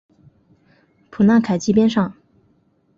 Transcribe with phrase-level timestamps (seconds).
[1.11, 2.15] 普纳凯基边上。